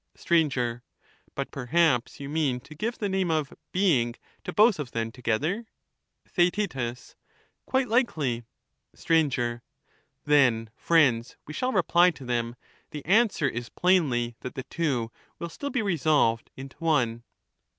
[0.15, 0.33] Str,
[1.35, 5.67] But perhaps you mean to give the name of' being' to both of them together?
[6.27, 6.73] Theaet
[7.67, 8.43] Quite likely.
[8.95, 8.97] 344
[9.61, 9.63] Str.'
[10.25, 12.55] Then, friends,* we shall reply to them,'
[12.89, 17.21] the answer is plainly that the two will still be resolved into one.'